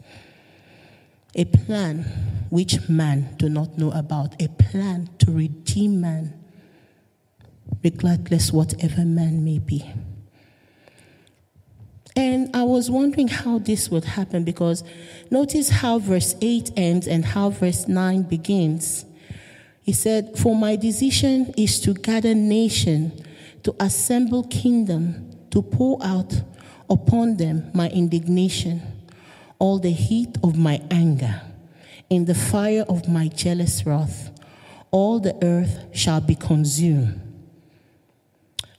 A 1.37 1.45
plan 1.45 2.05
which 2.51 2.89
man 2.89 3.35
do 3.37 3.49
not 3.49 3.77
know 3.77 3.91
about, 3.91 4.41
a 4.41 4.49
plan 4.49 5.11
to 5.19 5.33
redeem 5.33 6.01
man, 6.01 6.33
regardless 7.83 8.53
whatever 8.53 9.05
man 9.05 9.45
may 9.45 9.59
be. 9.59 9.85
And 12.17 12.55
I 12.55 12.63
was 12.63 12.89
wondering 12.89 13.27
how 13.27 13.59
this 13.59 13.91
would 13.91 14.05
happen 14.05 14.45
because 14.45 14.85
notice 15.31 15.69
how 15.69 15.99
verse 15.99 16.37
8 16.41 16.71
ends 16.77 17.09
and 17.09 17.25
how 17.25 17.51
verse 17.51 17.89
9 17.89 18.23
begins. 18.23 19.05
He 19.85 19.93
said, 19.93 20.39
For 20.39 20.57
my 20.57 20.77
decision 20.77 21.53
is 21.59 21.79
to 21.81 21.93
gather 21.93 22.35
nation, 22.35 23.13
to 23.65 23.77
assemble 23.79 24.45
kingdom, 24.45 25.31
to 25.51 25.61
pour 25.61 26.03
out 26.03 26.43
upon 26.89 27.37
them 27.37 27.71
my 27.75 27.91
indignation, 27.91 28.81
all 29.59 29.79
the 29.79 29.91
heat 29.91 30.39
of 30.43 30.57
my 30.57 30.81
anger, 30.91 31.43
in 32.09 32.25
the 32.25 32.35
fire 32.35 32.87
of 32.89 33.09
my 33.09 33.29
jealous 33.29 33.85
wrath, 33.85 34.31
all 34.91 35.21
the 35.21 35.37
earth 35.45 35.85
shall 35.93 36.23
be 36.23 36.35
consumed. 36.35 37.21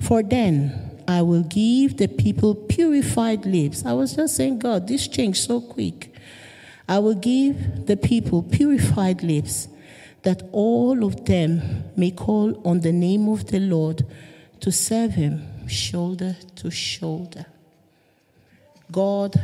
For 0.02 0.24
then 0.24 1.04
I 1.08 1.22
will 1.22 1.44
give 1.44 1.98
the 1.98 2.08
people 2.08 2.56
purified 2.56 3.46
lips. 3.46 3.86
I 3.86 3.94
was 3.94 4.16
just 4.16 4.36
saying, 4.36 4.58
God, 4.58 4.88
this 4.88 5.08
changed 5.08 5.46
so 5.46 5.62
quick. 5.62 6.16
I 6.90 6.98
will 6.98 7.16
give 7.16 7.86
the 7.86 7.96
people 7.96 8.42
purified 8.42 9.22
lips 9.22 9.68
that 10.26 10.42
all 10.52 11.04
of 11.04 11.26
them 11.26 11.62
may 11.96 12.12
call 12.12 12.62
on 12.68 12.82
the 12.82 12.92
name 12.92 13.30
of 13.30 13.46
the 13.48 13.60
Lord 13.60 14.06
to 14.60 14.72
serve 14.72 15.12
him 15.12 15.68
shoulder 15.68 16.36
to 16.56 16.72
shoulder. 16.72 17.46
God 18.92 19.40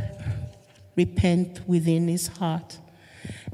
repent 0.96 1.62
within 1.68 2.08
his 2.08 2.28
heart 2.28 2.80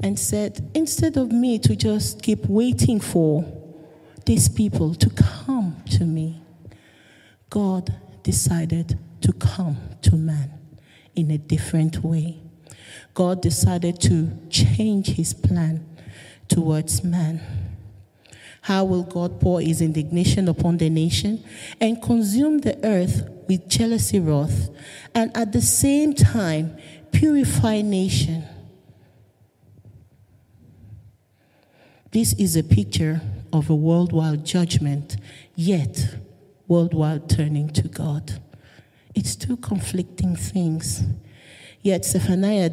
and 0.02 0.18
said, 0.18 0.70
instead 0.74 1.16
of 1.16 1.30
me 1.30 1.58
to 1.58 1.76
just 1.76 2.22
keep 2.22 2.46
waiting 2.46 2.98
for 2.98 3.44
these 4.24 4.48
people 4.48 4.94
to 4.94 5.10
come 5.10 5.76
to 5.90 6.04
me, 6.04 6.40
God 7.50 7.94
decided 8.22 8.98
to 9.20 9.32
come 9.34 9.76
to 10.02 10.16
man 10.16 10.50
in 11.14 11.30
a 11.30 11.38
different 11.38 12.02
way. 12.02 12.38
God 13.12 13.42
decided 13.42 14.00
to 14.02 14.30
change 14.48 15.08
his 15.08 15.34
plan 15.34 15.84
towards 16.48 17.04
man. 17.04 17.40
How 18.62 18.84
will 18.84 19.04
God 19.04 19.40
pour 19.40 19.60
his 19.60 19.80
indignation 19.80 20.48
upon 20.48 20.78
the 20.78 20.90
nation 20.90 21.44
and 21.80 22.02
consume 22.02 22.58
the 22.58 22.78
earth 22.84 23.28
with 23.48 23.68
jealousy 23.68 24.20
wrath, 24.20 24.68
and 25.14 25.34
at 25.36 25.52
the 25.52 25.62
same 25.62 26.12
time 26.12 26.76
purify 27.12 27.80
nation? 27.80 28.44
This 32.10 32.32
is 32.34 32.56
a 32.56 32.62
picture 32.62 33.20
of 33.52 33.70
a 33.70 33.74
worldwide 33.74 34.44
judgment, 34.44 35.16
yet 35.54 36.16
worldwide 36.66 37.28
turning 37.28 37.68
to 37.70 37.88
God. 37.88 38.40
It's 39.14 39.36
two 39.36 39.56
conflicting 39.56 40.36
things. 40.36 41.02
Yet 41.80 42.04
Zephaniah 42.04 42.70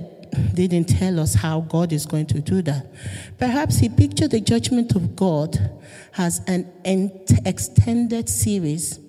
didn't 0.53 0.85
tell 0.85 1.19
us 1.19 1.35
how 1.35 1.61
God 1.61 1.91
is 1.93 2.05
going 2.05 2.25
to 2.27 2.39
do 2.39 2.61
that. 2.63 2.87
Perhaps 3.37 3.77
he 3.77 3.89
pictured 3.89 4.31
the 4.31 4.39
judgment 4.39 4.95
of 4.95 5.15
God 5.15 5.57
as 6.17 6.41
an 6.47 6.69
extended 7.45 8.29
series 8.29 8.99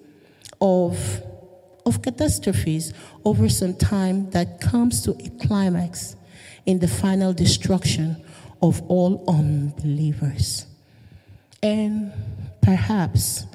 of, 0.60 1.22
of 1.84 2.02
catastrophes 2.02 2.92
over 3.24 3.48
some 3.48 3.74
time 3.74 4.30
that 4.30 4.60
comes 4.60 5.02
to 5.04 5.12
a 5.12 5.46
climax 5.46 6.16
in 6.64 6.78
the 6.80 6.88
final 6.88 7.32
destruction 7.32 8.22
of 8.62 8.82
all 8.88 9.24
unbelievers. 9.28 10.66
And 11.62 12.12
perhaps 12.60 13.46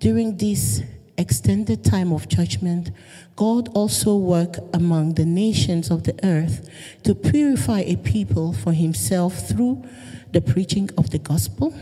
during 0.00 0.36
this 0.36 0.82
extended 1.16 1.84
time 1.84 2.12
of 2.12 2.28
judgment, 2.28 2.90
God 3.36 3.68
also 3.74 4.16
worked 4.16 4.60
among 4.72 5.14
the 5.14 5.24
nations 5.24 5.90
of 5.90 6.04
the 6.04 6.18
earth 6.24 6.68
to 7.04 7.14
purify 7.14 7.80
a 7.80 7.96
people 7.96 8.52
for 8.52 8.72
himself 8.72 9.48
through 9.48 9.84
the 10.32 10.40
preaching 10.40 10.90
of 10.98 11.10
the 11.10 11.18
gospel 11.18 11.74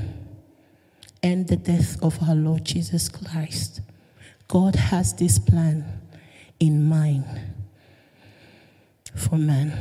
and 1.23 1.49
the 1.49 1.57
death 1.57 2.03
of 2.03 2.23
our 2.23 2.35
Lord 2.35 2.65
Jesus 2.65 3.09
Christ. 3.09 3.81
God 4.49 4.75
has 4.75 5.15
this 5.15 5.39
plan 5.39 5.85
in 6.61 6.85
mind 6.85 7.25
for 9.15 9.37
man. 9.37 9.73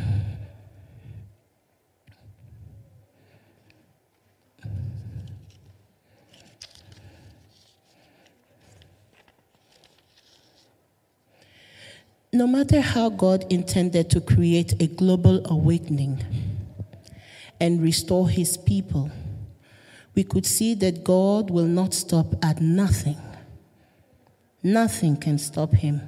No 12.41 12.47
matter 12.47 12.81
how 12.81 13.09
God 13.09 13.45
intended 13.51 14.09
to 14.09 14.19
create 14.19 14.81
a 14.81 14.87
global 14.87 15.45
awakening 15.45 16.25
and 17.59 17.79
restore 17.79 18.27
his 18.29 18.57
people, 18.57 19.11
we 20.15 20.23
could 20.23 20.47
see 20.47 20.73
that 20.73 21.03
God 21.03 21.51
will 21.51 21.67
not 21.67 21.93
stop 21.93 22.33
at 22.43 22.59
nothing. 22.59 23.21
Nothing 24.63 25.17
can 25.17 25.37
stop 25.37 25.71
him 25.71 26.01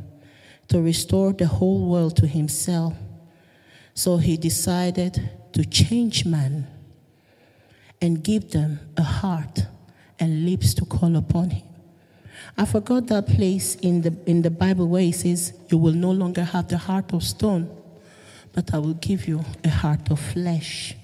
to 0.69 0.81
restore 0.81 1.33
the 1.33 1.45
whole 1.45 1.87
world 1.87 2.17
to 2.17 2.25
himself. 2.25 2.95
So 3.93 4.17
he 4.17 4.35
decided 4.35 5.29
to 5.51 5.63
change 5.63 6.25
man 6.25 6.65
and 8.01 8.23
give 8.23 8.49
them 8.49 8.79
a 8.97 9.03
heart 9.03 9.67
and 10.19 10.47
lips 10.47 10.73
to 10.73 10.85
call 10.85 11.15
upon 11.15 11.51
him. 11.51 11.72
I 12.57 12.65
forgot 12.65 13.07
that 13.07 13.27
place 13.27 13.75
in 13.75 14.01
the, 14.01 14.15
in 14.25 14.41
the 14.41 14.51
Bible 14.51 14.87
where 14.87 15.01
it 15.01 15.15
says, 15.15 15.53
You 15.69 15.77
will 15.77 15.93
no 15.93 16.11
longer 16.11 16.43
have 16.43 16.67
the 16.67 16.77
heart 16.77 17.13
of 17.13 17.23
stone, 17.23 17.69
but 18.53 18.73
I 18.73 18.77
will 18.77 18.93
give 18.95 19.27
you 19.27 19.43
a 19.63 19.69
heart 19.69 20.11
of 20.11 20.19
flesh. 20.19 20.95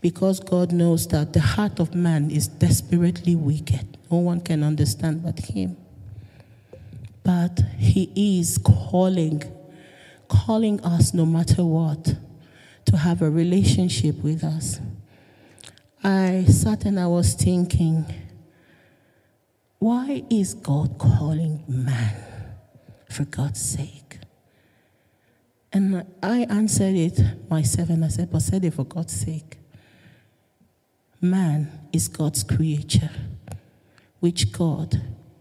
Because 0.00 0.40
God 0.40 0.72
knows 0.72 1.08
that 1.08 1.32
the 1.32 1.40
heart 1.40 1.80
of 1.80 1.94
man 1.94 2.30
is 2.30 2.48
desperately 2.48 3.34
wicked. 3.34 3.96
No 4.10 4.18
one 4.18 4.40
can 4.40 4.62
understand 4.62 5.22
but 5.22 5.38
Him. 5.38 5.76
But 7.24 7.60
He 7.78 8.38
is 8.38 8.58
calling, 8.58 9.42
calling 10.28 10.80
us 10.82 11.14
no 11.14 11.24
matter 11.24 11.64
what, 11.64 12.14
to 12.84 12.96
have 12.96 13.22
a 13.22 13.30
relationship 13.30 14.22
with 14.22 14.44
us. 14.44 14.78
I 16.04 16.44
sat 16.44 16.84
and 16.84 17.00
I 17.00 17.06
was 17.08 17.34
thinking, 17.34 18.04
why 19.86 20.20
is 20.28 20.54
God 20.54 20.98
calling 20.98 21.62
man 21.68 22.16
for 23.08 23.24
God's 23.24 23.62
sake? 23.62 24.18
And 25.72 26.04
I 26.20 26.38
answered 26.50 26.96
it 26.96 27.48
myself 27.48 27.90
and 27.90 28.04
I 28.04 28.08
said, 28.08 28.32
but 28.32 28.42
said 28.42 28.64
it 28.64 28.74
for 28.74 28.82
God's 28.82 29.12
sake. 29.12 29.58
Man 31.20 31.88
is 31.92 32.08
God's 32.08 32.42
creature, 32.42 33.12
which 34.18 34.50
God 34.50 35.00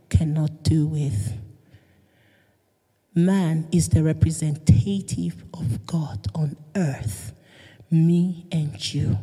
cannot 0.09 0.61
do 0.61 0.85
with. 0.85 1.33
Man 3.15 3.67
is 3.71 3.89
the 3.89 4.03
representative 4.03 5.43
of 5.55 5.87
God 5.87 6.27
on 6.35 6.55
earth, 6.75 7.33
me 7.89 8.45
and 8.51 8.93
you. 8.93 9.17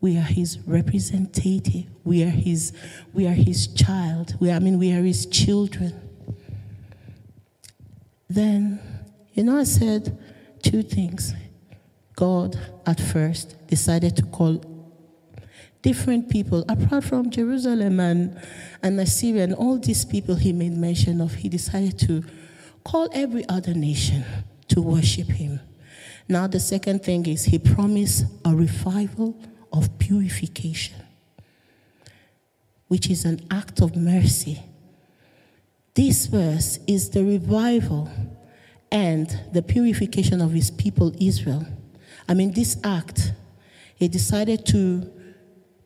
We 0.00 0.16
are 0.16 0.22
his 0.22 0.58
representative. 0.60 1.86
We 2.04 2.22
are 2.22 2.30
his, 2.30 2.72
we 3.12 3.26
are 3.26 3.32
his 3.32 3.66
child. 3.68 4.36
We, 4.40 4.50
I 4.50 4.58
mean, 4.58 4.78
we 4.78 4.92
are 4.92 5.02
his 5.02 5.26
children. 5.26 5.92
Then, 8.28 8.80
you 9.32 9.42
know, 9.42 9.58
I 9.58 9.64
said 9.64 10.18
two 10.62 10.82
things. 10.82 11.34
God, 12.14 12.58
at 12.86 13.00
first, 13.00 13.56
decided 13.68 14.16
to 14.16 14.22
call 14.22 14.62
different 15.82 16.28
people, 16.28 16.64
apart 16.68 17.04
from 17.04 17.30
Jerusalem 17.30 18.00
and, 18.00 18.40
and 18.82 19.00
Assyria 19.00 19.44
and 19.44 19.54
all 19.54 19.78
these 19.78 20.04
people 20.04 20.34
he 20.34 20.52
made 20.52 20.76
mention 20.76 21.20
of, 21.20 21.34
he 21.34 21.48
decided 21.48 21.98
to 22.00 22.24
call 22.84 23.08
every 23.12 23.48
other 23.48 23.74
nation 23.74 24.24
to 24.68 24.82
worship 24.82 25.28
him. 25.28 25.60
Now, 26.28 26.46
the 26.46 26.60
second 26.60 27.04
thing 27.04 27.26
is 27.26 27.44
he 27.44 27.58
promised 27.58 28.26
a 28.44 28.54
revival 28.54 29.38
of 29.72 29.98
purification, 29.98 30.96
which 32.88 33.10
is 33.10 33.24
an 33.24 33.40
act 33.50 33.80
of 33.80 33.96
mercy. 33.96 34.62
This 35.94 36.26
verse 36.26 36.78
is 36.86 37.10
the 37.10 37.24
revival 37.24 38.10
and 38.90 39.40
the 39.52 39.62
purification 39.62 40.40
of 40.40 40.52
his 40.52 40.70
people, 40.70 41.12
Israel. 41.20 41.66
I 42.28 42.34
mean, 42.34 42.52
this 42.52 42.78
act, 42.84 43.32
he 43.96 44.08
decided 44.08 44.64
to, 44.66 45.10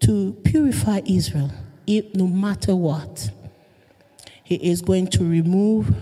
to 0.00 0.32
purify 0.44 1.00
Israel 1.06 1.50
no 2.14 2.26
matter 2.26 2.74
what. 2.76 3.30
He 4.44 4.56
is 4.56 4.82
going 4.82 5.08
to 5.08 5.24
remove 5.24 5.94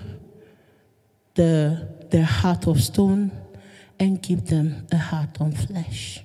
the, 1.34 1.88
their 2.10 2.24
heart 2.24 2.66
of 2.66 2.82
stone 2.82 3.32
and 3.98 4.20
give 4.20 4.46
them 4.46 4.86
a 4.92 4.96
heart 4.96 5.40
of 5.40 5.56
flesh. 5.66 6.20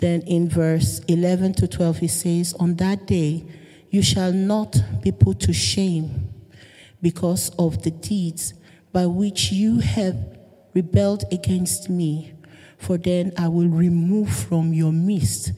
Then 0.00 0.22
in 0.22 0.48
verse 0.48 1.00
11 1.08 1.54
to 1.54 1.68
12, 1.68 1.98
he 1.98 2.08
says, 2.08 2.54
On 2.58 2.74
that 2.76 3.06
day 3.06 3.44
you 3.90 4.02
shall 4.02 4.32
not 4.32 4.82
be 5.02 5.12
put 5.12 5.40
to 5.40 5.52
shame 5.52 6.32
because 7.02 7.50
of 7.58 7.82
the 7.82 7.90
deeds 7.90 8.54
by 8.92 9.06
which 9.06 9.52
you 9.52 9.80
have 9.80 10.16
rebelled 10.74 11.24
against 11.30 11.90
me. 11.90 12.32
For 12.78 12.96
then 12.96 13.32
I 13.36 13.48
will 13.48 13.68
remove 13.68 14.30
from 14.30 14.72
your 14.72 14.92
midst 14.92 15.52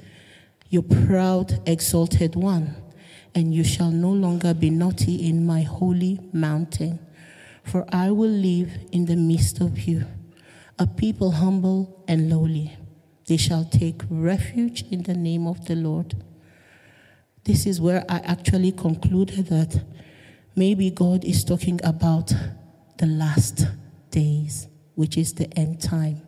your 0.68 0.82
proud, 0.82 1.60
exalted 1.68 2.34
one, 2.34 2.74
and 3.34 3.54
you 3.54 3.62
shall 3.62 3.90
no 3.90 4.10
longer 4.10 4.54
be 4.54 4.70
naughty 4.70 5.28
in 5.28 5.46
my 5.46 5.62
holy 5.62 6.18
mountain. 6.32 6.98
For 7.62 7.84
I 7.92 8.10
will 8.10 8.30
live 8.30 8.70
in 8.90 9.04
the 9.04 9.14
midst 9.14 9.60
of 9.60 9.80
you, 9.80 10.06
a 10.80 10.86
people 10.86 11.30
humble 11.32 12.02
and 12.08 12.28
lowly 12.28 12.76
they 13.26 13.36
shall 13.36 13.64
take 13.64 14.02
refuge 14.10 14.84
in 14.90 15.02
the 15.04 15.14
name 15.14 15.46
of 15.46 15.66
the 15.66 15.74
Lord. 15.74 16.14
This 17.44 17.66
is 17.66 17.80
where 17.80 18.04
I 18.08 18.18
actually 18.18 18.72
concluded 18.72 19.46
that 19.46 19.84
maybe 20.54 20.90
God 20.90 21.24
is 21.24 21.44
talking 21.44 21.80
about 21.82 22.32
the 22.98 23.06
last 23.06 23.66
days, 24.10 24.68
which 24.94 25.16
is 25.16 25.34
the 25.34 25.52
end 25.58 25.80
time, 25.80 26.22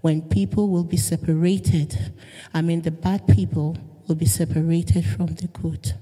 when 0.00 0.22
people 0.22 0.68
will 0.68 0.84
be 0.84 0.96
separated. 0.96 2.12
I 2.52 2.62
mean, 2.62 2.82
the 2.82 2.90
bad 2.90 3.26
people 3.26 3.76
will 4.06 4.14
be 4.14 4.26
separated 4.26 5.04
from 5.04 5.26
the 5.26 5.48
good. 5.48 5.94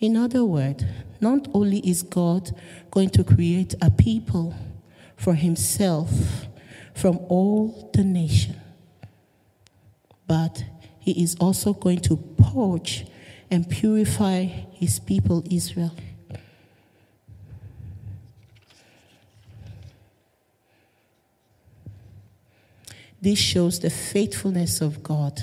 In 0.00 0.16
other 0.16 0.44
words, 0.44 0.84
not 1.20 1.48
only 1.54 1.78
is 1.78 2.02
God 2.02 2.50
going 2.90 3.10
to 3.10 3.24
create 3.24 3.74
a 3.80 3.90
people, 3.90 4.54
for 5.22 5.34
himself 5.34 6.10
from 6.94 7.18
all 7.28 7.90
the 7.94 8.04
nation. 8.04 8.56
But 10.26 10.64
he 10.98 11.22
is 11.22 11.36
also 11.40 11.72
going 11.72 12.00
to 12.00 12.16
purge 12.16 13.06
and 13.50 13.68
purify 13.68 14.44
his 14.44 14.98
people 14.98 15.42
Israel. 15.50 15.94
This 23.20 23.38
shows 23.38 23.78
the 23.78 23.90
faithfulness 23.90 24.80
of 24.80 25.02
God, 25.02 25.42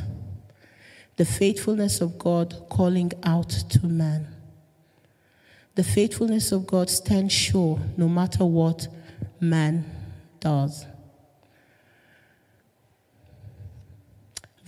the 1.15 1.23
faithfulness 1.23 2.01
of 2.01 2.19
God 2.19 2.65
calling 2.69 3.11
out 3.23 3.49
to 3.49 3.85
man. 3.85 4.27
The 5.75 5.83
faithfulness 5.85 6.51
of 6.51 6.67
God 6.67 6.89
stands 6.89 7.31
sure 7.31 7.79
no 7.95 8.09
matter 8.09 8.43
what 8.43 8.89
man 9.39 9.85
does. 10.41 10.85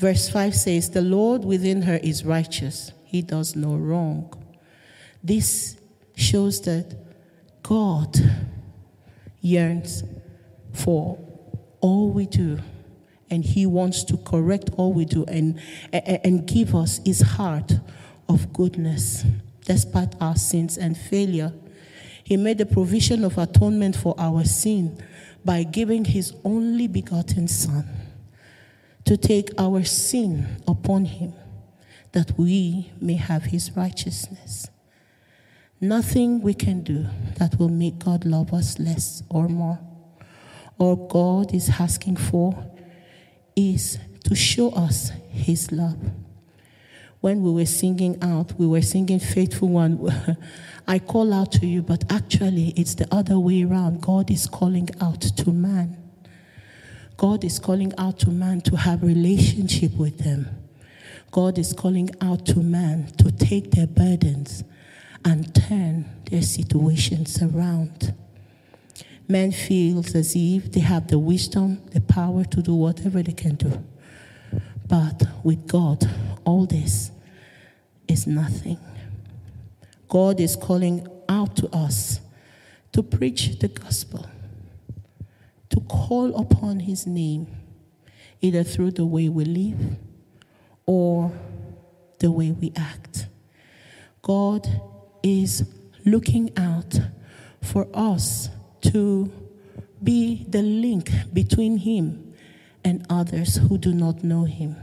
Verse 0.01 0.29
5 0.29 0.55
says, 0.55 0.89
The 0.89 1.03
Lord 1.03 1.45
within 1.45 1.83
her 1.83 1.97
is 1.97 2.25
righteous, 2.25 2.91
he 3.03 3.21
does 3.21 3.55
no 3.55 3.75
wrong. 3.75 4.33
This 5.23 5.77
shows 6.15 6.59
that 6.61 6.95
God 7.61 8.17
yearns 9.41 10.03
for 10.73 11.19
all 11.81 12.09
we 12.09 12.25
do, 12.25 12.57
and 13.29 13.45
he 13.45 13.67
wants 13.67 14.03
to 14.05 14.17
correct 14.17 14.71
all 14.75 14.91
we 14.91 15.05
do 15.05 15.23
and, 15.25 15.61
and 15.93 16.47
give 16.47 16.73
us 16.73 16.99
his 17.05 17.21
heart 17.21 17.73
of 18.27 18.51
goodness 18.53 19.23
despite 19.65 20.15
our 20.19 20.35
sins 20.35 20.79
and 20.79 20.97
failure. 20.97 21.53
He 22.23 22.37
made 22.37 22.57
the 22.57 22.65
provision 22.65 23.23
of 23.23 23.37
atonement 23.37 23.95
for 23.95 24.15
our 24.17 24.45
sin 24.45 24.99
by 25.45 25.61
giving 25.61 26.05
his 26.05 26.33
only 26.43 26.87
begotten 26.87 27.47
Son 27.47 28.00
to 29.05 29.17
take 29.17 29.49
our 29.57 29.83
sin 29.83 30.61
upon 30.67 31.05
him 31.05 31.33
that 32.11 32.37
we 32.37 32.91
may 32.99 33.15
have 33.15 33.43
his 33.45 33.75
righteousness. 33.75 34.69
Nothing 35.79 36.41
we 36.41 36.53
can 36.53 36.83
do 36.83 37.07
that 37.37 37.57
will 37.57 37.69
make 37.69 37.99
God 37.99 38.25
love 38.25 38.53
us 38.53 38.77
less 38.79 39.23
or 39.29 39.47
more. 39.47 39.79
All 40.77 40.95
God 41.07 41.53
is 41.53 41.69
asking 41.79 42.17
for 42.17 42.65
is 43.55 43.97
to 44.25 44.35
show 44.35 44.69
us 44.71 45.11
his 45.29 45.71
love. 45.71 45.97
When 47.19 47.43
we 47.43 47.51
were 47.51 47.65
singing 47.65 48.17
out, 48.21 48.53
we 48.59 48.65
were 48.65 48.81
singing 48.81 49.19
Faithful 49.19 49.69
One. 49.69 50.37
I 50.87 50.99
call 50.99 51.33
out 51.33 51.51
to 51.53 51.67
you, 51.67 51.83
but 51.83 52.11
actually 52.11 52.73
it's 52.75 52.95
the 52.95 53.07
other 53.13 53.39
way 53.39 53.63
around. 53.63 54.01
God 54.01 54.31
is 54.31 54.47
calling 54.47 54.89
out 54.99 55.21
to 55.21 55.51
man. 55.51 55.97
God 57.21 57.43
is 57.43 57.59
calling 57.59 57.93
out 57.99 58.17
to 58.21 58.31
man 58.31 58.61
to 58.61 58.75
have 58.75 59.03
relationship 59.03 59.93
with 59.93 60.17
them. 60.17 60.47
God 61.29 61.59
is 61.59 61.71
calling 61.71 62.09
out 62.19 62.47
to 62.47 62.61
man 62.61 63.11
to 63.19 63.31
take 63.31 63.69
their 63.69 63.85
burdens 63.85 64.63
and 65.23 65.53
turn 65.53 66.09
their 66.31 66.41
situations 66.41 67.39
around. 67.39 68.15
Man 69.27 69.51
feels 69.51 70.15
as 70.15 70.33
if 70.35 70.71
they 70.71 70.79
have 70.79 71.09
the 71.09 71.19
wisdom, 71.19 71.83
the 71.91 72.01
power 72.01 72.43
to 72.45 72.59
do 72.59 72.73
whatever 72.73 73.21
they 73.21 73.33
can 73.33 73.53
do. 73.53 73.83
But 74.87 75.21
with 75.43 75.67
God, 75.67 76.09
all 76.43 76.65
this 76.65 77.11
is 78.07 78.25
nothing. 78.25 78.79
God 80.07 80.39
is 80.39 80.55
calling 80.55 81.07
out 81.29 81.55
to 81.57 81.69
us 81.69 82.19
to 82.93 83.03
preach 83.03 83.59
the 83.59 83.67
gospel, 83.67 84.25
to 85.71 85.79
call 85.81 86.35
upon 86.35 86.81
his 86.81 87.07
name, 87.07 87.47
either 88.41 88.63
through 88.63 88.91
the 88.91 89.05
way 89.05 89.27
we 89.29 89.45
live 89.45 89.97
or 90.85 91.31
the 92.19 92.31
way 92.31 92.51
we 92.51 92.71
act. 92.75 93.27
God 94.21 94.67
is 95.23 95.63
looking 96.05 96.51
out 96.57 96.99
for 97.61 97.87
us 97.93 98.49
to 98.81 99.31
be 100.03 100.45
the 100.49 100.61
link 100.61 101.11
between 101.33 101.77
him 101.77 102.33
and 102.83 103.05
others 103.09 103.57
who 103.57 103.77
do 103.77 103.93
not 103.93 104.23
know 104.23 104.43
him. 104.45 104.75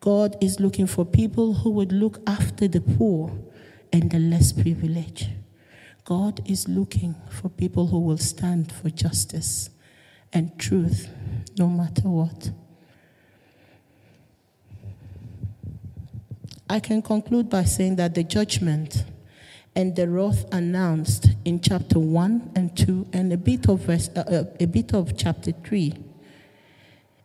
God 0.00 0.36
is 0.40 0.60
looking 0.60 0.86
for 0.86 1.04
people 1.04 1.54
who 1.54 1.70
would 1.70 1.92
look 1.92 2.20
after 2.26 2.66
the 2.66 2.80
poor 2.80 3.32
and 3.92 4.10
the 4.10 4.18
less 4.18 4.52
privileged. 4.52 5.28
God 6.04 6.40
is 6.48 6.68
looking 6.68 7.14
for 7.30 7.48
people 7.48 7.86
who 7.86 8.00
will 8.00 8.18
stand 8.18 8.72
for 8.72 8.90
justice 8.90 9.70
and 10.32 10.58
truth 10.58 11.08
no 11.56 11.68
matter 11.68 12.08
what. 12.08 12.50
I 16.68 16.80
can 16.80 17.02
conclude 17.02 17.50
by 17.50 17.64
saying 17.64 17.96
that 17.96 18.14
the 18.14 18.24
judgment 18.24 19.04
and 19.76 19.94
the 19.94 20.08
wrath 20.08 20.44
announced 20.52 21.28
in 21.44 21.60
chapter 21.60 21.98
1 21.98 22.52
and 22.56 22.76
2 22.76 23.08
and 23.12 23.32
a 23.32 23.36
bit 23.36 23.68
of 23.68 23.80
verse, 23.80 24.08
uh, 24.16 24.20
uh 24.20 24.44
a 24.58 24.66
bit 24.66 24.94
of 24.94 25.16
chapter 25.16 25.52
3 25.52 25.94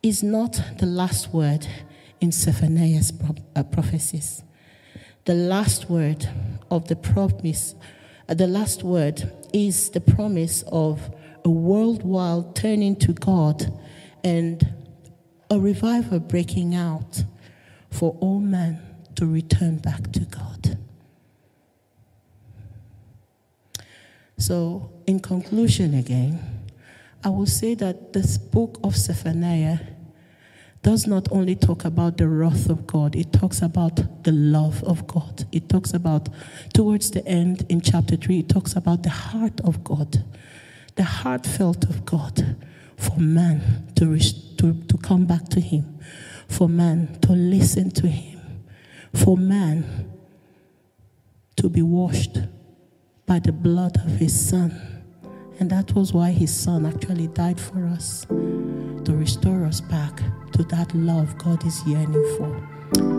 is 0.03 0.21
not 0.21 0.61
the 0.79 0.85
last 0.85 1.33
word 1.33 1.67
in 2.19 2.31
Zephaniah's 2.31 3.13
uh, 3.55 3.63
prophecies 3.63 4.43
the 5.27 5.33
last 5.33 5.89
word 5.89 6.25
of 6.71 6.87
the 6.87 6.95
promise, 6.95 7.75
the 8.27 8.47
last 8.47 8.83
word 8.83 9.31
is 9.53 9.89
the 9.91 10.01
promise 10.01 10.63
of 10.67 11.09
a 11.45 11.49
worldwide 11.49 12.55
turning 12.55 12.95
to 12.97 13.13
God 13.13 13.71
and 14.23 14.73
a 15.49 15.59
revival 15.59 16.19
breaking 16.19 16.75
out 16.75 17.23
for 17.89 18.17
all 18.19 18.39
men 18.39 18.81
to 19.15 19.25
return 19.25 19.77
back 19.77 20.11
to 20.11 20.19
God. 20.19 20.77
So, 24.37 24.91
in 25.07 25.19
conclusion, 25.19 25.93
again, 25.95 26.39
I 27.23 27.29
will 27.29 27.47
say 27.47 27.73
that 27.75 28.13
this 28.13 28.37
book 28.37 28.79
of 28.83 28.95
Zephaniah 28.95 29.79
does 30.81 31.07
not 31.07 31.31
only 31.31 31.55
talk 31.55 31.85
about 31.85 32.17
the 32.17 32.27
wrath 32.27 32.69
of 32.69 32.87
God, 32.87 33.15
it 33.15 33.33
talks 33.33 33.61
about 33.61 34.23
the 34.23 34.31
love 34.31 34.83
of 34.83 35.07
God. 35.07 35.45
It 35.51 35.69
talks 35.69 35.93
about, 35.93 36.29
towards 36.73 37.11
the 37.11 37.25
end 37.27 37.65
in 37.69 37.81
chapter 37.81 38.15
3, 38.15 38.39
it 38.39 38.49
talks 38.49 38.75
about 38.75 39.03
the 39.03 39.09
heart 39.09 39.59
of 39.61 39.83
God, 39.83 40.23
the 40.95 41.03
heartfelt 41.03 41.83
of 41.85 42.05
God 42.05 42.55
for 42.97 43.19
man 43.19 43.91
to, 43.95 44.17
to, 44.57 44.73
to 44.73 44.97
come 44.97 45.25
back 45.25 45.47
to 45.49 45.59
Him, 45.59 45.99
for 46.47 46.67
man 46.67 47.17
to 47.21 47.31
listen 47.31 47.91
to 47.91 48.07
Him, 48.07 48.65
for 49.13 49.37
man 49.37 50.11
to 51.55 51.69
be 51.69 51.81
washed 51.81 52.39
by 53.25 53.39
the 53.39 53.51
blood 53.51 53.97
of 53.97 54.17
His 54.17 54.49
Son. 54.49 55.03
And 55.59 55.69
that 55.69 55.93
was 55.93 56.13
why 56.13 56.31
His 56.31 56.53
Son 56.55 56.85
actually 56.85 57.27
died 57.27 57.59
for 57.59 57.85
us 57.87 58.25
to 58.27 59.13
restore 59.15 59.63
us 59.65 59.81
back 59.81 60.21
to 60.57 60.63
that 60.63 60.91
love 60.95 61.37
God 61.37 61.63
is 61.67 61.85
yearning 61.85 62.35
for. 62.35 63.16